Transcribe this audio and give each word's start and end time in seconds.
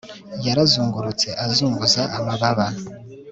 yarazungurutse 0.45 1.27
azunguza 1.45 2.01
amababa 2.17 2.67